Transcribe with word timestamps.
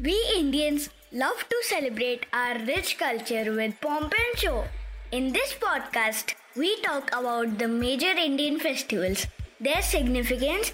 We 0.00 0.14
Indians 0.36 0.88
love 1.12 1.40
to 1.48 1.56
celebrate 1.62 2.26
our 2.32 2.58
rich 2.68 2.96
culture 2.98 3.52
with 3.56 3.80
pomp 3.80 4.14
and 4.24 4.38
show. 4.38 4.62
In 5.10 5.32
this 5.32 5.56
podcast, 5.64 6.34
we 6.56 6.70
talk 6.82 7.10
about 7.18 7.58
the 7.58 7.66
major 7.66 8.12
Indian 8.26 8.60
festivals, 8.60 9.26
their 9.60 9.82
significance, 9.82 10.72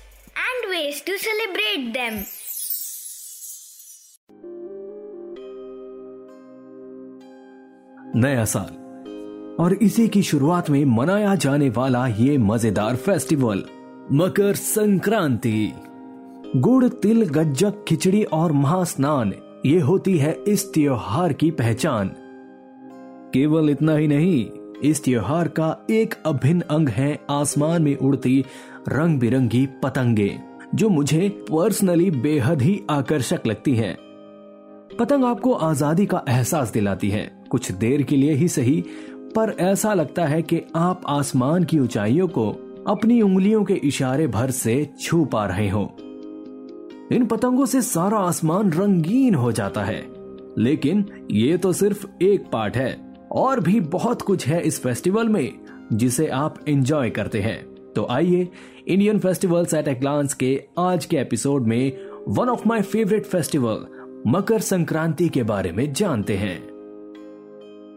and 0.48 0.70
ways 0.74 1.00
to 1.08 1.18
celebrate 1.24 1.90
them. 1.96 2.20
नया 8.22 8.44
साल 8.52 8.78
और 9.64 9.78
इसी 9.82 10.08
की 10.14 10.22
शुरुआत 10.22 10.70
में 10.70 10.84
मनाया 10.84 11.34
जाने 11.34 11.68
वाला 11.70 12.06
ये 12.06 12.38
मज़ेदार 12.38 12.96
फेस्टिवल 12.96 13.68
मकर 14.12 14.54
संक्रांति। 14.54 15.72
गुड़, 16.56 16.88
तिल, 16.88 17.24
गज्जक, 17.24 17.84
खिचड़ी 17.88 18.22
और 18.22 18.52
महास्नान, 18.52 19.32
ये 19.66 19.80
होती 19.80 20.16
है 20.18 20.32
इस 20.48 20.72
त्योहार 20.74 21.32
की 21.32 21.50
पहचान। 21.50 22.08
केवल 23.34 23.70
इतना 23.70 23.96
ही 23.96 24.08
नहीं, 24.08 24.46
इस 24.84 25.04
त्योहार 25.04 25.48
का 25.48 25.86
एक 25.90 26.14
अभिन्न 26.26 26.60
अंग 26.60 26.88
है 26.88 27.18
आसमान 27.30 27.82
में 27.82 27.96
उड़ती 27.96 28.44
रंग 28.88 29.18
बिरंगी 29.20 29.68
पतंगे, 29.82 30.38
जो 30.74 30.88
मुझे 30.88 31.28
पर्सनली 31.28 32.10
बेहद 32.10 32.62
ही 32.62 32.80
आकर्षक 32.90 33.46
लगती 33.46 33.74
हैं। 33.74 33.96
पतंग 34.98 35.24
आपको 35.24 35.52
आज़ादी 35.52 36.06
का 36.06 36.22
एहसास 36.28 36.72
दिलाती 36.72 37.10
है। 37.10 37.30
कुछ 37.50 37.72
देर 37.72 38.02
के 38.02 38.16
लिए 38.16 38.32
ही 38.32 38.48
सही, 38.48 38.84
पर 39.36 39.56
ऐसा 39.60 39.94
लगता 39.94 40.24
है 40.24 40.42
कि 40.42 40.62
आप 40.76 41.02
आसमान 41.06 41.64
की 41.64 41.78
ऊंचाइयों 41.78 42.28
को 42.28 42.69
अपनी 42.88 43.22
उंगलियों 43.22 43.64
के 43.64 43.74
इशारे 43.74 44.26
भर 44.26 44.50
से 44.50 44.90
छू 45.00 45.24
पा 45.24 45.46
रहे 45.46 45.68
हो। 45.68 45.96
इन 47.12 47.26
पतंगों 47.30 47.66
से 47.66 47.82
सारा 47.82 48.18
आसमान 48.18 48.72
रंगीन 48.72 49.34
हो 49.34 49.52
जाता 49.52 49.84
है। 49.84 50.06
लेकिन 50.58 51.06
ये 51.30 51.58
तो 51.58 51.72
सिर्फ़ 51.72 52.06
एक 52.22 52.50
पार्ट 52.52 52.76
है, 52.76 53.14
और 53.32 53.60
भी 53.60 53.80
बहुत 53.80 54.22
कुछ 54.22 54.48
है 54.48 54.62
इस 54.62 54.82
फेस्टिवल 54.82 55.28
में, 55.28 55.58
जिसे 55.92 56.28
आप 56.28 56.56
एंजॉय 56.68 57.10
करते 57.10 57.40
हैं। 57.40 57.74
तो 57.96 58.06
आइए, 58.10 58.48
Indian 58.88 59.18
festivals 59.18 59.74
at 59.74 59.88
a 59.88 59.94
glance 59.94 60.34
के 60.34 60.64
आज 60.78 61.04
के 61.04 61.16
एपिसोड 61.16 61.66
में 61.66 61.92
one 62.28 62.48
of 62.48 62.68
my 62.68 62.82
favourite 62.82 63.26
festival, 63.26 63.86
Makar 64.26 64.60
Sankranti 64.60 65.28
के 65.28 65.42
बारे 65.42 65.72
में 65.72 65.92
जानते 65.92 66.36
हैं। 66.36 66.62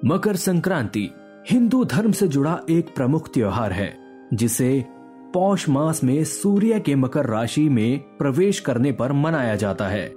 मकर 0.06 0.36
संक्रांति, 0.36 1.10
हिंदू 1.52 1.86
धर्म 1.86 2.12
से 2.12 2.28
जुड़ा 2.28 2.62
एक 2.70 2.96
प्रमुख 2.96 3.34
त्योहार 3.34 3.72
है। 3.72 4.03
जिसे 4.34 4.86
पौष 5.34 5.70
मास 5.70 6.04
में 6.04 6.24
सूर्य 6.24 6.80
के 6.80 6.96
मकर 6.96 7.26
राशि 7.26 7.70
में 7.70 8.00
प्रवेश 8.00 8.60
करने 8.60 8.92
पर 8.92 9.12
मनाया 9.12 9.56
जाता 9.56 9.88
है। 9.88 10.16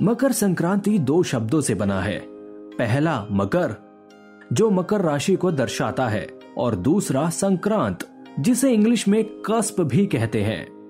मकर 0.00 0.32
संक्रांति 0.32 0.98
दो 0.98 1.22
शब्दों 1.22 1.60
से 1.60 1.74
बना 1.74 2.00
है। 2.00 2.22
पहला, 2.70 3.26
मकर, 3.32 3.76
जो 4.52 4.70
मकर 4.70 5.00
राशि 5.00 5.36
को 5.36 5.52
दर्शाता 5.52 6.08
है, 6.08 6.40
और 6.58 6.74
दूसरा, 6.74 7.30
संक्रांत, 7.30 7.98
जिसे 8.40 8.72
इंग्लिश 8.72 9.08
में 9.08 9.24
कस्प 9.24 9.80
भी 9.80 10.06
कहते 10.06 10.42
हैं। 10.42 10.80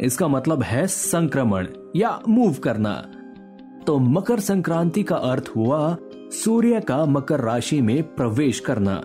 इसका 0.00 0.28
मतलब 0.28 0.62
है 0.62 0.86
संक्रमण 0.86 1.66
या 1.96 2.22
मूव 2.28 2.54
करना। 2.54 3.10
तो 3.86 3.98
मकर 3.98 4.40
संक्रांति 4.40 5.02
का 5.02 5.16
अर्थ 5.16 5.52
हुआ, 5.56 5.96
सूर्य 6.14 6.80
का 6.80 7.04
मकर 7.04 7.40
राशि 7.40 7.80
में 7.80 8.14
प्रवेश 8.14 8.60
करना। 8.60 9.02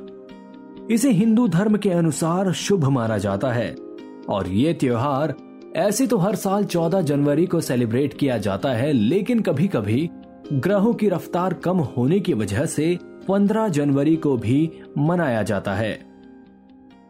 इसे 0.91 1.11
हिंदू 1.11 1.47
धर्म 1.47 1.77
के 1.77 1.89
अनुसार 1.89 2.51
शुभ 2.51 2.85
माना 2.85 3.17
जाता 3.17 3.51
है। 3.51 3.75
और 4.29 4.47
ये 4.47 4.73
त्योहार 4.73 5.33
ऐसे 5.75 6.07
तो 6.07 6.17
हर 6.17 6.35
साल 6.35 6.63
14 6.63 7.01
जनवरी 7.01 7.45
को 7.45 7.61
सेलिब्रेट 7.61 8.13
किया 8.13 8.37
जाता 8.37 8.69
है, 8.69 8.93
लेकिन 8.93 9.39
कभी 9.39 9.67
कभी 9.67 10.09
ग्रहों 10.53 10.93
की 10.93 11.09
रफ्तार 11.09 11.53
कम 11.53 11.77
होने 11.77 12.19
की 12.19 12.33
वजह 12.33 12.65
से 12.65 12.99
15 13.27 13.67
जनवरी 13.67 14.15
को 14.15 14.37
भी 14.37 14.71
मनाया 14.97 15.43
जाता 15.43 15.73
है। 15.73 15.99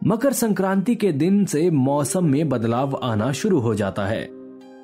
मकर 0.06 0.32
संक्रांति 0.32 0.94
के 0.94 1.12
दिन 1.12 1.44
से 1.44 1.70
मौसम 1.70 2.24
में 2.24 2.48
बदलाव 2.48 3.00
आना 3.02 3.32
शुरू 3.32 3.58
हो 3.58 3.74
जाता 3.74 4.06
है। 4.06 4.28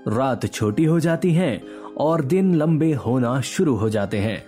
रात 0.09 0.47
छोटी 0.47 0.84
हो 0.84 1.01
जाती 1.01 1.33
है 1.33 1.62
और 1.99 2.25
दिन 2.25 2.55
लंबे 2.55 2.93
होना 2.93 3.41
शुरू 3.41 3.75
हो 3.75 3.89
जाते 3.89 4.19
हैं। 4.19 4.47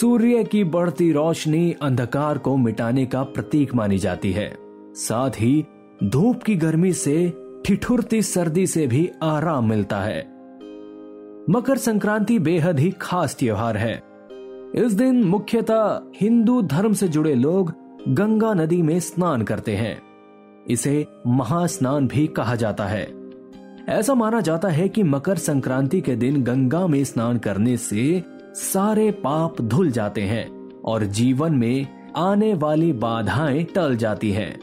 सूर्य 0.00 0.44
की 0.44 0.64
बढ़ती 0.64 1.12
रोशनी 1.12 1.74
अंधकार 1.82 2.38
को 2.38 2.56
मिटाने 2.56 3.06
का 3.06 3.22
प्रतीक 3.22 3.74
मानी 3.74 3.98
जाती 3.98 4.32
है। 4.32 4.56
साथ 4.94 5.30
ही, 5.30 5.64
धूप 6.04 6.42
की 6.42 6.54
गर्मी 6.54 6.92
से 6.92 7.32
ठिठुरती 7.66 8.22
सर्दी 8.22 8.66
से 8.66 8.86
भी 8.86 9.10
आराम 9.22 9.68
मिलता 9.68 10.00
है। 10.00 10.20
मकर 11.50 11.78
संक्रांति 11.78 12.38
बेहद 12.38 12.80
ही 12.80 12.90
खास 12.90 13.36
त्योहार 13.38 13.76
है। 13.76 14.02
इस 14.74 14.92
दिन 14.92 15.24
मुख्यतः 15.24 16.00
हिंदू 16.16 16.62
धर्म 16.62 16.92
से 16.92 17.08
जुड़े 17.08 17.34
लोग 17.34 17.74
गंगा 18.08 18.54
नदी 18.54 18.82
में 18.82 19.00
स्नान 19.00 19.42
करते 19.42 19.76
हैं। 19.76 20.02
इसे 20.68 21.06
महास्नान 21.26 22.08
भी 22.08 22.26
कहा 22.26 22.54
जाता 22.54 22.86
है। 22.86 23.12
ऐसा 23.88 24.14
माना 24.14 24.40
जाता 24.40 24.68
है 24.68 24.88
कि 24.88 25.02
मकर 25.02 25.36
संक्रांति 25.36 26.00
के 26.00 26.16
दिन 26.16 26.42
गंगा 26.42 26.86
में 26.86 27.04
स्नान 27.04 27.38
करने 27.38 27.76
से 27.76 28.22
सारे 28.54 29.10
पाप 29.10 29.60
धुल 29.60 29.90
जाते 29.90 30.20
हैं 30.20 30.70
और 30.84 31.04
जीवन 31.04 31.54
में 31.54 31.86
आने 32.16 32.54
वाली 32.54 32.92
बाधाएँ 32.92 33.64
टल 33.64 33.96
जाती 33.96 34.30
हैं। 34.30 34.58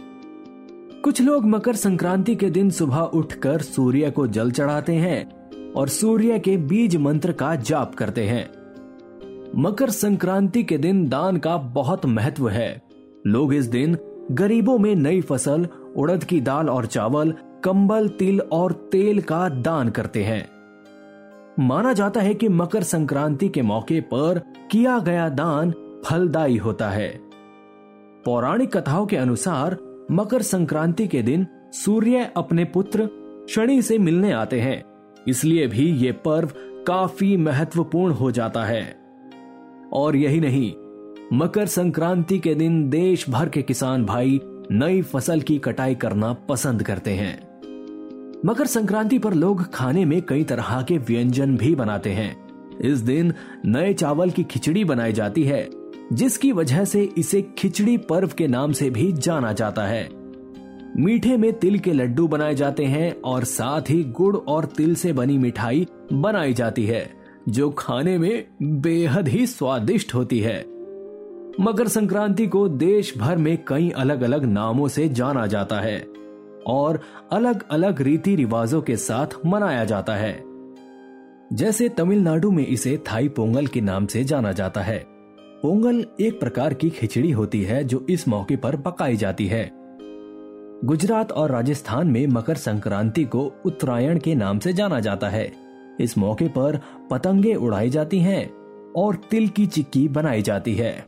कुछ 1.03 1.21
लोग 1.21 1.45
मकर 1.45 1.75
संक्रांति 1.75 2.35
के 2.35 2.49
दिन 2.49 2.69
सुबह 2.69 2.97
उठकर 2.97 3.61
सूर्य 3.61 4.11
को 4.11 4.27
जल 4.27 4.51
चढ़ाते 4.51 4.93
हैं 4.93 5.29
और 5.73 5.89
सूर्य 5.89 6.39
के 6.39 6.57
बीज 6.57 6.95
मंत्र 6.95 7.31
का 7.31 7.55
जाप 7.55 7.95
करते 7.95 8.23
हैं। 8.23 8.49
मकर 9.55 9.89
संक्रांति 9.89 10.63
के 10.63 10.77
दिन 10.77 11.09
दान 11.09 11.37
का 11.37 11.57
बहुत 11.57 12.05
महत्व 12.05 12.49
है। 12.49 12.83
लोग 13.27 13.53
इस 13.53 13.65
दिन 13.65 13.97
गरीबों 14.31 14.77
में 14.77 14.95
नई 14.95 15.21
फ़सल, 15.21 15.67
उड़द 15.95 16.23
की 16.23 16.41
दाल 16.41 16.69
और 16.69 16.85
चावल, 16.85 17.33
कंबल, 17.63 18.07
तिल 18.07 18.39
और 18.39 18.71
तेल 18.71 19.21
का 19.21 19.49
दान 19.49 19.89
करते 19.89 20.23
हैं। 20.23 20.56
माना 21.59 21.93
जाता 21.93 22.21
है 22.21 22.33
कि 22.33 22.49
मकर 22.49 22.83
संक्रांति 22.83 23.49
के 23.49 23.61
मौके 23.61 23.99
पर 24.01 24.41
किया 24.71 24.97
गया 24.99 25.29
दान 25.29 25.71
फलदायी 26.05 26.57
होता 26.57 26.89
है। 26.89 27.09
पौराणिक 28.25 28.75
कथाओं 28.77 29.05
के 29.05 29.17
अनुसार 29.17 29.77
मकर 30.11 30.41
संक्रांति 30.41 31.07
के 31.07 31.21
दिन 31.21 31.47
सूर्य 31.73 32.31
अपने 32.37 32.65
पुत्र 32.65 33.09
शनि 33.49 33.81
से 33.81 33.97
मिलने 33.97 34.31
आते 34.31 34.59
हैं, 34.61 34.83
इसलिए 35.27 35.67
भी 35.67 35.91
ये 35.91 36.11
पर्व 36.25 36.51
काफ़ी 36.87 37.35
महत्वपूर्ण 37.37 38.13
हो 38.13 38.31
जाता 38.31 38.63
है। 38.65 38.83
और 39.93 40.15
यही 40.15 40.39
नहीं, 40.39 40.73
मकर 41.33 41.65
संक्रांति 41.65 42.39
के 42.39 42.55
दिन 42.55 42.89
देश 42.89 43.29
भर 43.29 43.49
के 43.49 43.61
किसान 43.61 44.05
भाई 44.05 44.39
नई 44.71 45.01
फ़सल 45.01 45.41
की 45.41 45.57
कटाई 45.57 45.95
करना 45.95 46.33
पसंद 46.49 46.83
करते 46.83 47.11
हैं। 47.11 47.46
मकर 48.45 48.65
संक्रांति 48.65 49.19
पर 49.19 49.33
लोग 49.33 49.71
खाने 49.73 50.05
में 50.05 50.21
कई 50.21 50.43
तरह 50.43 50.81
के 50.81 50.97
व्यंजन 50.97 51.57
भी 51.57 51.75
बनाते 51.75 52.09
हैं। 52.09 52.47
इस 52.81 52.99
दिन 52.99 53.33
नए 53.65 53.93
चावल 53.93 54.29
की 54.29 54.43
खिचड़ी 54.43 54.83
बनाई 54.83 55.13
जाती 55.13 55.43
है, 55.43 55.69
जिसकी 56.13 56.51
वजह 56.51 56.85
से 56.85 57.09
इसे 57.17 57.41
खिचड़ी 57.57 57.97
पर्व 57.97 58.31
के 58.37 58.47
नाम 58.47 58.71
से 58.71 58.89
भी 58.89 59.11
जाना 59.11 59.53
जाता 59.53 59.83
है। 59.83 60.09
मीठे 60.97 61.37
में 61.37 61.53
तिल 61.53 61.79
के 61.79 61.93
लड्डू 61.93 62.27
बनाए 62.27 62.55
जाते 62.55 62.85
हैं 62.85 63.21
और 63.21 63.43
साथ 63.43 63.81
ही 63.81 64.03
गुड़ 64.03 64.37
और 64.37 64.65
तिल 64.65 64.95
से 64.95 65.13
बनी 65.13 65.37
मिठाई 65.37 65.87
बनाई 66.13 66.53
जाती 66.53 66.85
है, 66.85 67.13
जो 67.49 67.69
खाने 67.69 68.17
में 68.17 68.47
बेहद 68.63 69.27
ही 69.27 69.47
स्वादिष्ट 69.47 70.15
होती 70.15 70.39
है। 70.39 70.65
मकर 71.61 71.87
संक्रांति 71.87 72.47
को 72.47 72.67
देश 72.69 73.17
भर 73.17 73.37
में 73.37 73.65
कई 73.67 73.89
अलग 73.89 74.21
अलग 74.21 74.45
नामों 74.45 74.87
से 74.87 75.09
जाना 75.09 75.47
जाता 75.47 75.79
है। 75.79 76.16
और 76.67 76.99
अलग 77.31 77.63
अलग 77.71 78.01
रीति 78.01 78.35
रिवाजों 78.35 78.81
के 78.81 78.97
साथ 78.97 79.27
मनाया 79.45 79.85
जाता 79.85 80.15
है। 80.15 80.43
जैसे 81.53 81.89
तमिलनाडु 81.89 82.51
में 82.51 82.67
इसे 82.67 82.97
थाई 82.97 83.27
पोंगल 83.27 83.67
के 83.67 83.81
नाम 83.81 84.05
से 84.05 84.23
जाना 84.23 84.51
जाता 84.51 84.81
है। 84.81 85.05
पोंगल 85.61 86.05
एक 86.21 86.39
प्रकार 86.39 86.73
की 86.73 86.89
खिचड़ी 86.89 87.31
होती 87.31 87.63
है 87.63 87.83
जो 87.83 88.05
इस 88.09 88.27
मौके 88.27 88.55
पर 88.55 88.75
पकाई 88.75 89.15
जाती 89.15 89.47
है। 89.47 89.71
गुजरात 90.85 91.31
और 91.31 91.51
राजस्थान 91.51 92.07
में 92.07 92.27
मकर 92.27 92.55
संक्रांति 92.55 93.23
को 93.23 93.53
उत्तरायण 93.65 94.19
के 94.19 94.35
नाम 94.35 94.59
से 94.59 94.73
जाना 94.73 94.99
जाता 94.99 95.29
है। 95.29 95.51
इस 95.99 96.17
मौके 96.17 96.47
पर 96.47 96.79
पतंगे 97.11 97.55
उड़ाई 97.55 97.89
जाती 97.89 98.19
हैं 98.19 98.51
और 98.93 99.15
तिल 99.15 99.47
की 99.47 99.65
चिक्की 99.65 100.07
बनाई 100.07 100.41
जाती 100.41 100.75
है। 100.75 101.05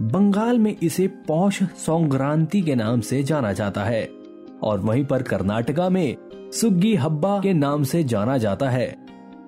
बंगाल 0.00 0.58
में 0.58 0.76
इसे 0.82 1.06
पौष 1.06 1.62
संक्रांति 1.62 2.60
के 2.62 2.74
नाम 2.74 3.00
से 3.00 3.22
जाना 3.22 3.52
जाता 3.52 3.84
है। 3.84 4.21
और 4.62 4.80
वहीं 4.80 5.04
पर 5.04 5.22
कर्नाटका 5.22 5.88
में 5.88 6.16
सुग्गी 6.52 6.94
हब्बा 6.94 7.40
के 7.40 7.52
नाम 7.52 7.84
से 7.84 8.04
जाना 8.04 8.38
जाता 8.38 8.70
है, 8.70 8.96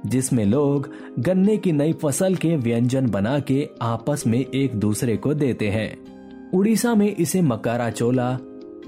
जिसमें 0.06 0.44
लोग 0.44 0.90
गन्ने 1.18 1.56
की 1.56 1.72
नई 1.72 1.92
फ़सल 1.92 2.34
के 2.34 2.56
व्यंजन 2.56 3.06
बना 3.06 3.38
के 3.38 3.68
आपस 3.82 4.26
में 4.26 4.38
एक 4.38 4.74
दूसरे 4.74 5.16
को 5.16 5.34
देते 5.34 5.68
हैं। 5.68 6.50
उड़ीसा 6.50 6.94
में 6.94 7.16
इसे 7.16 7.42
मकारा 7.42 7.90
चोला, 7.90 8.38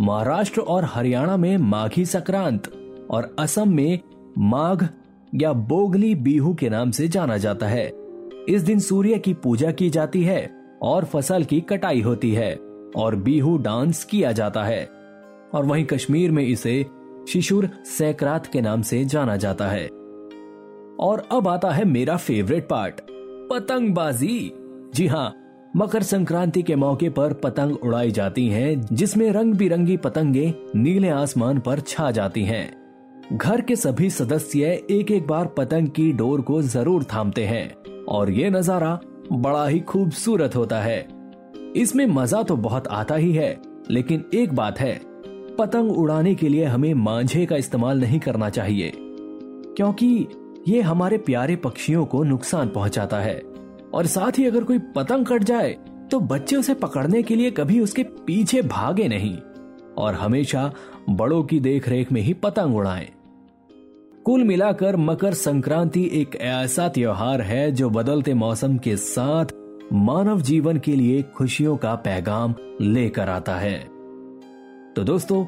महाराष्ट्र 0.00 0.60
और 0.60 0.84
हरियाणा 0.84 1.36
में 1.36 1.56
माघी 1.56 2.04
संक्रांत, 2.04 2.70
और 3.10 3.36
असम 3.38 3.68
में 3.68 4.00
माघ 4.38 4.86
या 5.34 5.52
बोगली 5.52 6.14
बीहू 6.14 6.54
के 6.54 6.68
नाम 6.68 6.90
से 6.90 7.08
जाना 7.08 7.36
जाता 7.36 7.66
है। 7.66 7.92
इस 8.48 8.62
दिन 8.62 8.78
सूर्य 8.78 9.18
की 9.18 9.34
पूजा 9.34 9.70
की 9.70 9.90
जाती 9.90 10.22
है 10.22 10.50
और 10.82 11.04
फ़सल 11.04 11.44
की 11.44 11.60
कटाई 11.60 12.00
होती 12.00 12.32
है, 12.32 12.54
और 12.96 13.16
बीहू 13.16 13.56
डांस 13.58 14.04
किया 14.04 14.32
जाता 14.32 14.64
है। 14.64 14.95
और 15.56 15.66
वहीं 15.66 15.84
कश्मीर 15.84 16.30
में 16.30 16.42
इसे 16.44 16.84
शिशुर 17.28 17.68
सैकरात 17.88 18.46
के 18.46 18.60
नाम 18.60 18.82
से 18.82 19.04
जाना 19.04 19.36
जाता 19.36 19.68
है। 19.68 19.86
और 20.98 21.26
अब 21.32 21.48
आता 21.48 21.70
है 21.70 21.84
मेरा 21.84 22.16
फेवरेट 22.16 22.68
पार्ट 22.68 23.00
पतंगबाजी। 23.50 24.52
जी 24.94 25.06
हाँ 25.06 25.34
मकर 25.76 26.02
संक्रांति 26.02 26.62
के 26.62 26.74
मौके 26.74 27.08
पर 27.08 27.32
पतंग 27.34 27.76
उड़ाई 27.76 28.10
जाती 28.10 28.46
हैं, 28.48 28.80
जिसमें 28.82 29.30
रंग 29.32 29.54
बिरंगी 29.54 29.96
पतंगे 29.96 30.54
नीले 30.76 31.08
आसमान 31.08 31.58
पर 31.58 31.80
छा 31.80 32.10
जाती 32.10 32.44
हैं। 32.44 32.76
घर 33.32 33.60
के 33.60 33.76
सभी 33.76 34.10
सदस्य 34.10 34.70
एक 34.90 35.10
एक 35.10 35.26
बार 35.26 35.46
पतंग 35.56 35.88
की 35.88 36.10
डोर 36.12 36.40
को 36.40 36.60
ज़रूर 36.64 37.04
थामते 37.04 37.44
हैं 37.44 38.04
और 38.04 38.30
ये 38.30 38.50
नज़ारा 38.50 38.98
बड़ा 39.32 39.66
ही 39.66 39.80
खूबसूरत 39.80 40.56
होता 40.56 40.80
है। 40.80 41.06
इसमें 41.76 42.06
मज़ा 42.06 42.42
तो 42.42 42.56
बहुत 42.58 42.86
आता 42.88 43.14
ही 43.14 43.32
है 43.32 43.56
लेकिन 43.90 44.24
एक 44.34 44.54
बात 44.54 44.78
है 44.80 44.94
पतंग 45.58 45.90
उड़ाने 45.92 46.34
के 46.34 46.48
लिए 46.48 46.64
हमें 46.64 46.92
मांझे 46.94 47.44
का 47.46 47.56
इस्तेमाल 47.56 48.00
नहीं 48.00 48.20
करना 48.20 48.50
चाहिए, 48.50 48.92
क्योंकि 48.96 50.26
ये 50.68 50.80
हमारे 50.80 51.18
प्यारे 51.18 51.56
पक्षियों 51.56 52.04
को 52.04 52.22
नुकसान 52.24 52.68
पहुंचाता 52.68 53.18
है 53.20 53.38
और 53.94 54.06
साथ 54.06 54.38
ही 54.38 54.44
अगर 54.44 54.64
कोई 54.64 54.78
पतंग 54.96 55.26
कट 55.26 55.44
जाए 55.44 55.76
तो 56.10 56.20
बच्चे 56.20 56.56
उसे 56.56 56.74
पकड़ने 56.74 57.22
के 57.22 57.36
लिए 57.36 57.50
कभी 57.50 57.80
उसके 57.80 58.02
पीछे 58.26 58.62
भागे 58.62 59.08
नहीं, 59.08 59.36
और 59.98 60.14
हमेशा 60.14 60.70
बड़ों 61.10 61.42
की 61.42 61.60
देखरेख 61.60 62.12
में 62.12 62.20
ही 62.20 62.32
पतंग 62.34 62.76
उड़ाएँ। 62.76 63.08
कुल 64.24 64.44
मिलाकर 64.44 64.96
मकर 64.96 65.34
संक्रांति 65.34 66.08
एक 66.12 66.36
ऐसा 66.36 66.88
त्योहार 66.88 67.40
है 67.40 67.70
जो 67.72 67.90
बदलते 67.90 68.34
मौसम 68.34 68.78
के 68.78 68.96
साथ 68.96 69.52
मानव 69.92 70.40
जीवन 70.40 70.78
के 70.78 70.96
लिए 70.96 71.22
खुशियों 71.36 71.76
का 71.76 71.94
पैगाम 71.94 72.54
लेकर 72.80 73.28
आता 73.28 73.54
है 73.56 73.95
तो 74.96 75.02
दोस्तों 75.04 75.44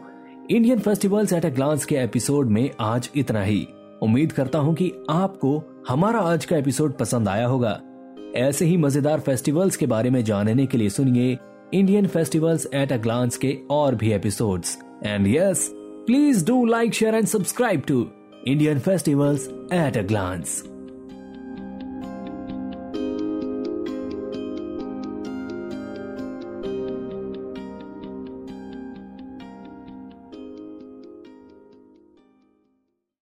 Indian 0.51 0.79
festivals 0.79 1.33
at 1.33 1.45
a 1.47 1.49
glance 1.49 1.85
के 1.85 1.97
एपिसोड 1.97 2.47
में 2.47 2.71
आज 2.81 3.09
इतना 3.17 3.43
ही। 3.43 3.67
उम्मीद 4.03 4.33
करता 4.33 4.59
हूँ 4.59 4.75
कि 4.75 4.91
आपको 5.11 5.85
हमारा 5.89 6.21
आज 6.21 6.45
का 6.45 6.57
एपिसोड 6.57 6.93
पसंद 6.93 7.29
आया 7.29 7.47
होगा। 7.47 7.71
ऐसे 8.37 8.67
ही 8.67 8.77
मज़ेदार 8.77 9.21
फेस्टिवल्स 9.21 9.77
के 9.77 9.87
बारे 9.87 10.11
में 10.11 10.23
जानने 10.25 10.67
के 10.67 10.79
लिए 10.79 10.91
सुनिए 10.91 11.39
Indian 11.75 12.07
festivals 12.07 12.69
at 12.75 12.93
a 12.93 12.97
glance 12.97 13.37
के 13.37 13.57
और 13.71 13.95
भी 13.95 14.13
episodes 14.13 14.79
and 15.07 15.27
yes 15.27 15.69
please 15.75 16.47
do 16.47 16.65
like 16.65 16.95
share 16.95 17.15
and 17.15 17.27
subscribe 17.27 17.83
to 17.89 18.07
Indian 18.47 18.79
festivals 18.79 19.49
at 19.73 19.97
a 19.97 20.03
glance 20.03 20.63